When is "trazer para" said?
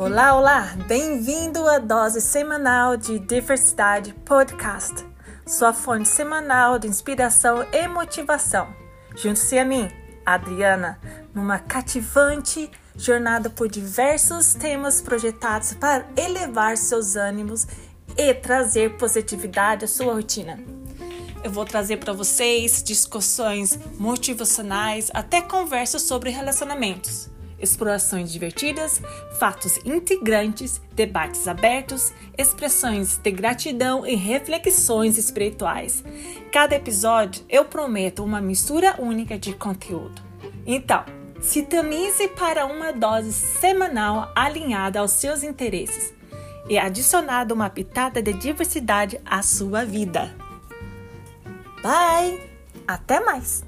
21.66-22.14